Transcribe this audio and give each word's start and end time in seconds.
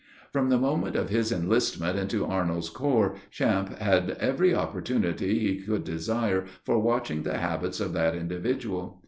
From 0.33 0.49
the 0.49 0.57
moment 0.57 0.95
of 0.95 1.09
his 1.09 1.31
enlistment 1.31 1.95
into 1.99 2.25
Arnold's 2.25 2.69
corps, 2.71 3.17
Champe 3.29 3.77
had 3.77 4.17
every 4.19 4.51
opportunity 4.51 5.37
he 5.37 5.57
could 5.61 5.83
desire 5.83 6.45
for 6.65 6.79
watching 6.81 7.21
the 7.21 7.37
habits 7.37 7.79
of 7.79 7.93
that 7.93 8.15
individual. 8.15 8.99